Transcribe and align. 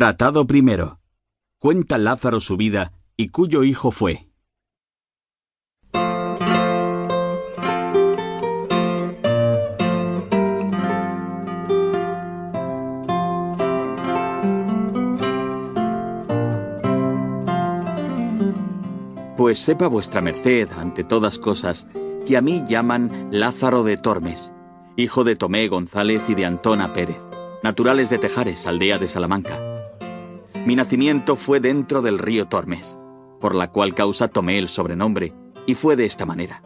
Tratado 0.00 0.46
primero. 0.46 0.98
Cuenta 1.58 1.98
Lázaro 1.98 2.40
su 2.40 2.56
vida 2.56 2.94
y 3.18 3.28
cuyo 3.28 3.64
hijo 3.64 3.90
fue. 3.90 4.30
Pues 19.36 19.58
sepa 19.58 19.86
vuestra 19.86 20.22
merced, 20.22 20.70
ante 20.78 21.04
todas 21.04 21.38
cosas, 21.38 21.86
que 22.26 22.38
a 22.38 22.40
mí 22.40 22.64
llaman 22.66 23.28
Lázaro 23.30 23.82
de 23.82 23.98
Tormes, 23.98 24.54
hijo 24.96 25.24
de 25.24 25.36
Tomé 25.36 25.68
González 25.68 26.22
y 26.26 26.34
de 26.34 26.46
Antona 26.46 26.94
Pérez, 26.94 27.20
naturales 27.62 28.08
de 28.08 28.16
Tejares, 28.16 28.66
aldea 28.66 28.96
de 28.96 29.06
Salamanca. 29.06 29.69
Mi 30.66 30.76
nacimiento 30.76 31.36
fue 31.36 31.60
dentro 31.60 32.02
del 32.02 32.18
río 32.18 32.46
Tormes, 32.46 32.98
por 33.40 33.54
la 33.54 33.68
cual 33.68 33.94
causa 33.94 34.28
tomé 34.28 34.58
el 34.58 34.68
sobrenombre, 34.68 35.32
y 35.66 35.74
fue 35.74 35.96
de 35.96 36.04
esta 36.04 36.26
manera. 36.26 36.62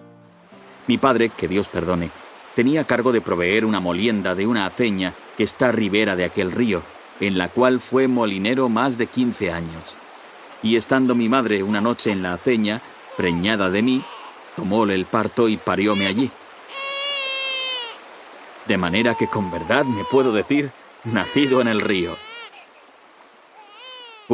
Mi 0.87 0.99
padre, 0.99 1.31
que 1.31 1.49
Dios 1.49 1.69
perdone, 1.69 2.11
tenía 2.55 2.85
cargo 2.85 3.13
de 3.13 3.21
proveer 3.21 3.65
una 3.65 3.81
molienda 3.81 4.35
de 4.35 4.47
una 4.47 4.67
aceña 4.67 5.13
que 5.37 5.45
está 5.45 5.69
a 5.69 5.73
ribera 5.73 6.17
de 6.17 6.25
aquel 6.25 6.51
río, 6.51 6.83
en 7.21 7.39
la 7.39 7.49
cual 7.49 7.81
fue 7.81 8.09
molinero 8.09 8.69
más 8.69 8.99
de 8.99 9.07
quince 9.07 9.53
años 9.53 9.97
y 10.65 10.77
estando 10.77 11.15
mi 11.15 11.29
madre 11.29 11.63
una 11.63 11.83
noche 11.83 12.11
en 12.11 12.23
la 12.23 12.33
aceña, 12.33 12.81
preñada 13.19 13.69
de 13.69 13.83
mí, 13.83 14.03
tomóle 14.57 14.95
el 14.95 15.05
parto 15.05 15.49
y 15.49 15.59
parióme 15.59 16.07
allí. 16.07 16.31
De 18.67 18.79
manera 18.79 19.15
que 19.15 19.29
con 19.29 19.53
verdad 19.53 19.85
me 19.85 20.03
puedo 20.05 20.33
decir, 20.33 20.71
nacido 21.05 21.61
en 21.61 21.69
el 21.69 21.83
río. 21.83 22.17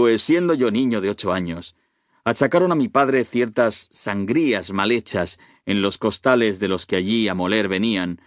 Pues 0.00 0.22
siendo 0.22 0.54
yo 0.54 0.70
niño 0.70 1.02
de 1.02 1.10
ocho 1.10 1.30
años, 1.30 1.76
achacaron 2.24 2.72
a 2.72 2.74
mi 2.74 2.88
padre 2.88 3.26
ciertas 3.26 3.86
sangrías 3.90 4.72
mal 4.72 4.92
hechas 4.92 5.38
en 5.66 5.82
los 5.82 5.98
costales 5.98 6.58
de 6.58 6.68
los 6.68 6.86
que 6.86 6.96
allí 6.96 7.28
a 7.28 7.34
moler 7.34 7.68
venían, 7.68 8.22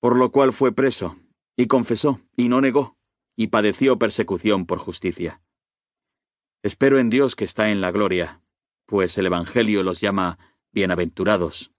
por 0.00 0.18
lo 0.18 0.30
cual 0.32 0.52
fue 0.52 0.72
preso, 0.72 1.16
y 1.56 1.66
confesó, 1.66 2.20
y 2.36 2.50
no 2.50 2.60
negó, 2.60 2.98
y 3.36 3.46
padeció 3.46 3.98
persecución 3.98 4.66
por 4.66 4.78
justicia. 4.78 5.40
Espero 6.62 6.98
en 6.98 7.08
Dios 7.08 7.36
que 7.36 7.46
está 7.46 7.70
en 7.70 7.80
la 7.80 7.90
gloria, 7.90 8.42
pues 8.84 9.16
el 9.16 9.24
Evangelio 9.24 9.82
los 9.82 10.02
llama 10.02 10.38
bienaventurados. 10.72 11.72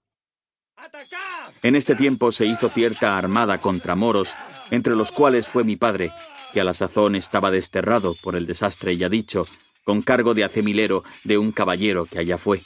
En 1.62 1.76
este 1.76 1.94
tiempo 1.94 2.32
se 2.32 2.48
hizo 2.48 2.70
cierta 2.70 3.16
armada 3.16 3.60
contra 3.60 3.94
moros, 3.94 4.34
entre 4.72 4.96
los 4.96 5.12
cuales 5.12 5.48
fue 5.48 5.64
mi 5.64 5.76
padre, 5.76 6.12
que 6.54 6.62
a 6.62 6.64
la 6.64 6.74
sazón 6.74 7.16
estaba 7.16 7.52
desterrado 7.52 8.16
por 8.22 8.36
el 8.36 8.46
desastre 8.46 8.98
ya 8.98 9.10
dicho, 9.10 9.46
con 9.84 10.02
cargo 10.02 10.34
de 10.34 10.44
acemilero 10.44 11.04
de 11.24 11.38
un 11.38 11.52
caballero 11.52 12.06
que 12.06 12.20
allá 12.20 12.38
fue. 12.38 12.60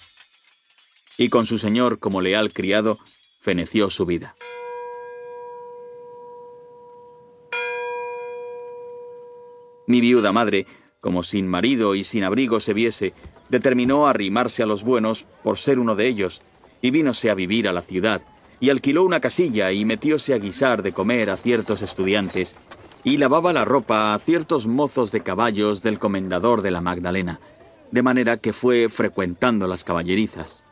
Y 1.18 1.30
con 1.30 1.46
su 1.46 1.58
señor 1.58 2.00
como 2.00 2.22
leal 2.22 2.54
criado, 2.54 2.98
feneció 3.42 3.90
su 3.90 4.06
vida. 4.06 4.36
Mi 9.88 10.02
viuda 10.02 10.32
madre 10.32 10.68
como 11.02 11.24
sin 11.24 11.48
marido 11.48 11.96
y 11.96 12.04
sin 12.04 12.24
abrigo 12.24 12.60
se 12.60 12.74
viese, 12.74 13.14
determinó 13.50 14.08
arrimarse 14.08 14.64
a 14.64 14.66
los 14.66 14.84
buenos 14.84 15.26
por 15.44 15.58
ser 15.58 15.80
uno 15.80 15.96
de 15.96 16.08
ellos, 16.08 16.42
y 16.82 16.92
vínose 16.92 17.30
a 17.30 17.36
vivir 17.36 17.68
a 17.68 17.74
la 17.74 17.82
ciudad, 17.82 18.22
y 18.60 18.70
alquiló 18.70 19.04
una 19.04 19.20
casilla 19.20 19.72
y 19.72 19.86
metióse 19.86 20.34
a 20.34 20.40
guisar 20.40 20.84
de 20.84 20.92
comer 20.92 21.30
a 21.30 21.38
ciertos 21.38 21.82
estudiantes, 21.82 22.56
y 23.04 23.18
lavaba 23.18 23.54
la 23.54 23.66
ropa 23.66 24.14
a 24.14 24.20
ciertos 24.20 24.68
mozos 24.68 25.12
de 25.12 25.22
caballos 25.22 25.82
del 25.82 26.00
comendador 26.00 26.62
de 26.62 26.72
la 26.72 26.82
Magdalena, 26.82 27.40
de 27.92 28.04
manera 28.04 28.38
que 28.38 28.54
fue 28.54 28.90
frecuentando 28.90 29.68
las 29.68 29.84
caballerizas. 29.84 30.64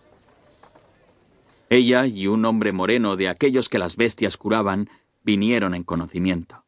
Ella 1.70 2.06
y 2.06 2.28
un 2.28 2.46
hombre 2.46 2.72
moreno 2.72 3.16
de 3.16 3.30
aquellos 3.30 3.70
que 3.70 3.80
las 3.80 3.98
bestias 3.98 4.38
curaban 4.38 4.90
vinieron 5.24 5.74
en 5.76 5.84
conocimiento. 5.84 6.64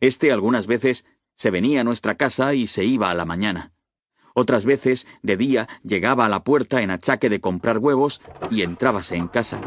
Este 0.00 0.32
algunas 0.32 0.66
veces 0.66 1.04
se 1.34 1.50
venía 1.50 1.80
a 1.80 1.84
nuestra 1.84 2.16
casa 2.16 2.54
y 2.54 2.66
se 2.66 2.84
iba 2.84 3.10
a 3.10 3.14
la 3.14 3.24
mañana. 3.24 3.72
Otras 4.34 4.64
veces, 4.64 5.06
de 5.22 5.36
día, 5.36 5.68
llegaba 5.82 6.26
a 6.26 6.28
la 6.28 6.44
puerta 6.44 6.82
en 6.82 6.90
achaque 6.90 7.28
de 7.28 7.40
comprar 7.40 7.78
huevos 7.78 8.20
y 8.50 8.62
entrábase 8.62 9.16
en 9.16 9.26
casa. 9.26 9.60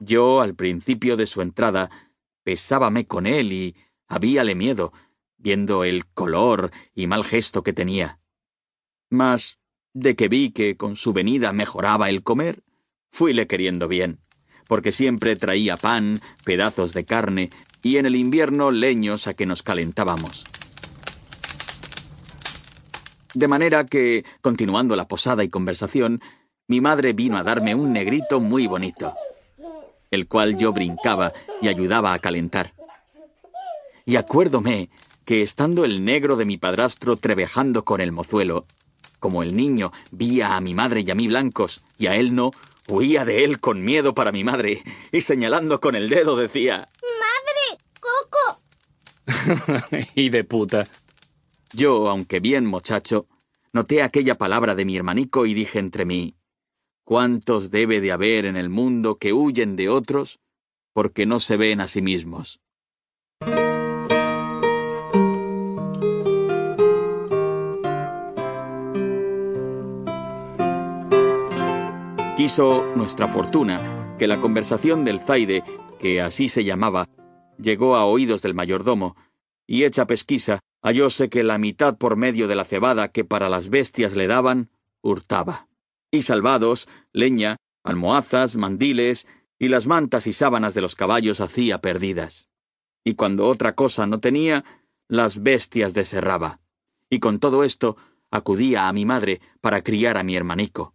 Yo, 0.00 0.40
al 0.40 0.54
principio 0.54 1.16
de 1.16 1.26
su 1.26 1.42
entrada, 1.42 1.90
pesábame 2.44 3.06
con 3.06 3.26
él 3.26 3.52
y 3.52 3.76
habíale 4.06 4.54
miedo, 4.54 4.92
viendo 5.36 5.84
el 5.84 6.06
color 6.06 6.70
y 6.94 7.06
mal 7.06 7.24
gesto 7.24 7.62
que 7.62 7.72
tenía. 7.72 8.20
Mas, 9.10 9.58
de 9.92 10.16
que 10.16 10.28
vi 10.28 10.50
que 10.50 10.76
con 10.76 10.96
su 10.96 11.12
venida 11.12 11.52
mejoraba 11.52 12.08
el 12.08 12.22
comer, 12.22 12.62
fuile 13.10 13.46
queriendo 13.46 13.88
bien, 13.88 14.20
porque 14.66 14.92
siempre 14.92 15.36
traía 15.36 15.76
pan, 15.76 16.20
pedazos 16.44 16.92
de 16.92 17.04
carne 17.04 17.50
y 17.82 17.96
en 17.96 18.06
el 18.06 18.16
invierno 18.16 18.70
leños 18.70 19.26
a 19.26 19.34
que 19.34 19.46
nos 19.46 19.62
calentábamos. 19.62 20.44
De 23.34 23.48
manera 23.48 23.86
que, 23.86 24.24
continuando 24.40 24.96
la 24.96 25.06
posada 25.06 25.44
y 25.44 25.48
conversación, 25.48 26.20
mi 26.66 26.80
madre 26.80 27.12
vino 27.12 27.36
a 27.36 27.42
darme 27.42 27.74
un 27.74 27.92
negrito 27.92 28.40
muy 28.40 28.66
bonito, 28.66 29.14
el 30.10 30.28
cual 30.28 30.58
yo 30.58 30.72
brincaba 30.72 31.32
y 31.60 31.68
ayudaba 31.68 32.12
a 32.12 32.18
calentar. 32.18 32.74
Y 34.04 34.16
acuérdome 34.16 34.90
que 35.24 35.42
estando 35.42 35.84
el 35.84 36.04
negro 36.04 36.36
de 36.36 36.46
mi 36.46 36.56
padrastro 36.56 37.16
trevejando 37.16 37.84
con 37.84 38.00
el 38.00 38.12
mozuelo, 38.12 38.66
como 39.20 39.42
el 39.42 39.56
niño 39.56 39.92
vía 40.10 40.56
a 40.56 40.60
mi 40.60 40.74
madre 40.74 41.02
y 41.06 41.10
a 41.10 41.14
mí 41.14 41.28
blancos, 41.28 41.82
y 41.98 42.06
a 42.06 42.16
él 42.16 42.34
no, 42.34 42.52
huía 42.88 43.24
de 43.24 43.44
él 43.44 43.60
con 43.60 43.84
miedo 43.84 44.14
para 44.14 44.32
mi 44.32 44.44
madre, 44.44 44.82
y 45.12 45.20
señalando 45.20 45.80
con 45.80 45.94
el 45.94 46.08
dedo 46.08 46.36
decía 46.36 46.88
y 50.14 50.28
de 50.30 50.44
puta. 50.44 50.84
Yo, 51.72 52.08
aunque 52.08 52.40
bien 52.40 52.66
muchacho, 52.66 53.26
noté 53.72 54.02
aquella 54.02 54.36
palabra 54.36 54.74
de 54.74 54.84
mi 54.84 54.96
hermanico 54.96 55.46
y 55.46 55.54
dije 55.54 55.78
entre 55.78 56.04
mí, 56.04 56.34
¿cuántos 57.08 57.70
debe 57.70 58.02
de 58.02 58.12
haber 58.12 58.44
en 58.44 58.58
el 58.58 58.68
mundo 58.68 59.16
que 59.16 59.32
huyen 59.32 59.76
de 59.76 59.88
otros 59.88 60.40
porque 60.92 61.24
no 61.24 61.40
se 61.40 61.56
ven 61.56 61.80
a 61.80 61.88
sí 61.88 62.02
mismos? 62.02 62.60
Quiso 72.36 72.84
nuestra 72.94 73.26
fortuna 73.26 74.16
que 74.18 74.26
la 74.26 74.42
conversación 74.42 75.06
del 75.06 75.20
Zaide, 75.20 75.64
que 75.98 76.20
así 76.20 76.50
se 76.50 76.62
llamaba, 76.62 77.08
llegó 77.56 77.96
a 77.96 78.04
oídos 78.04 78.42
del 78.42 78.52
mayordomo, 78.52 79.16
y 79.66 79.84
hecha 79.84 80.06
pesquisa, 80.06 80.60
hallóse 80.82 81.30
que 81.30 81.42
la 81.42 81.56
mitad 81.56 81.96
por 81.96 82.16
medio 82.16 82.48
de 82.48 82.54
la 82.54 82.66
cebada 82.66 83.08
que 83.08 83.24
para 83.24 83.48
las 83.48 83.70
bestias 83.70 84.14
le 84.14 84.26
daban, 84.26 84.68
hurtaba. 85.00 85.67
Y 86.10 86.22
salvados, 86.22 86.88
leña, 87.12 87.56
almohazas, 87.82 88.56
mandiles, 88.56 89.26
y 89.58 89.68
las 89.68 89.86
mantas 89.86 90.26
y 90.26 90.32
sábanas 90.32 90.74
de 90.74 90.80
los 90.80 90.94
caballos 90.94 91.40
hacía 91.40 91.80
perdidas. 91.80 92.48
Y 93.04 93.14
cuando 93.14 93.48
otra 93.48 93.74
cosa 93.74 94.06
no 94.06 94.20
tenía, 94.20 94.64
las 95.08 95.42
bestias 95.42 95.94
deserraba. 95.94 96.60
Y 97.10 97.18
con 97.18 97.38
todo 97.40 97.64
esto, 97.64 97.96
acudía 98.30 98.88
a 98.88 98.92
mi 98.92 99.04
madre 99.04 99.40
para 99.60 99.82
criar 99.82 100.18
a 100.18 100.22
mi 100.22 100.36
hermanico. 100.36 100.94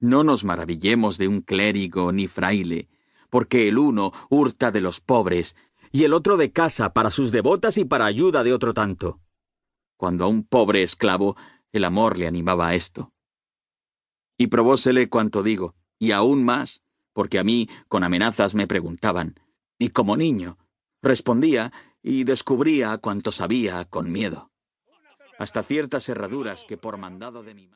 No 0.00 0.22
nos 0.22 0.44
maravillemos 0.44 1.18
de 1.18 1.28
un 1.28 1.40
clérigo 1.40 2.12
ni 2.12 2.28
fraile, 2.28 2.88
porque 3.30 3.68
el 3.68 3.78
uno 3.78 4.12
hurta 4.30 4.70
de 4.70 4.80
los 4.80 5.00
pobres, 5.00 5.56
y 5.90 6.04
el 6.04 6.12
otro 6.12 6.36
de 6.36 6.52
casa 6.52 6.92
para 6.92 7.10
sus 7.10 7.32
devotas 7.32 7.78
y 7.78 7.84
para 7.84 8.06
ayuda 8.06 8.44
de 8.44 8.52
otro 8.52 8.74
tanto. 8.74 9.20
Cuando 9.96 10.24
a 10.24 10.28
un 10.28 10.44
pobre 10.44 10.82
esclavo 10.82 11.36
el 11.72 11.84
amor 11.84 12.18
le 12.18 12.26
animaba 12.26 12.68
a 12.68 12.74
esto. 12.74 13.12
Y 14.38 14.46
probósele 14.46 15.08
cuanto 15.08 15.42
digo, 15.42 15.74
y 15.98 16.12
aún 16.12 16.44
más, 16.44 16.82
porque 17.12 17.40
a 17.40 17.44
mí 17.44 17.68
con 17.88 18.04
amenazas 18.04 18.54
me 18.54 18.68
preguntaban, 18.68 19.40
y 19.78 19.88
como 19.90 20.16
niño, 20.16 20.56
respondía 21.02 21.72
y 22.02 22.22
descubría 22.22 22.96
cuanto 22.98 23.32
sabía 23.32 23.84
con 23.84 24.12
miedo, 24.12 24.52
hasta 25.38 25.64
ciertas 25.64 26.08
herraduras 26.08 26.64
que 26.64 26.76
por 26.76 26.96
mandado 26.96 27.42
de 27.42 27.54
mi 27.54 27.66